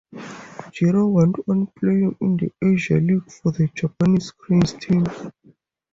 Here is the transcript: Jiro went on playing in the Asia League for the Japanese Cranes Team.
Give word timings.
Jiro 0.73 1.05
went 1.05 1.35
on 1.47 1.67
playing 1.79 2.17
in 2.21 2.35
the 2.37 2.51
Asia 2.59 2.95
League 2.95 3.29
for 3.31 3.51
the 3.51 3.67
Japanese 3.75 4.31
Cranes 4.31 4.73
Team. 4.73 5.05